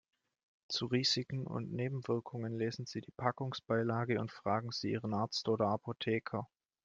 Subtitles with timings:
[0.67, 6.47] Zu Risiken und Nebenwirkungen lesen Sie die Packungsbeilage und fragen Sie Ihren Arzt oder Apotheker.